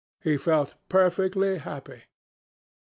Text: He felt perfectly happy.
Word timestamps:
He 0.23 0.35
felt 0.35 0.73
perfectly 0.89 1.59
happy. 1.59 2.05